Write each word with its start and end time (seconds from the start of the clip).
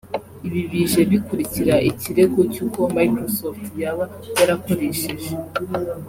Ibi 0.47 0.61
bije 0.71 1.01
bikurikira 1.11 1.75
ikirego 1.89 2.39
cy’uko 2.53 2.79
Microsoft 2.95 3.63
yaba 3.81 4.05
yarakoresheje 4.39 5.31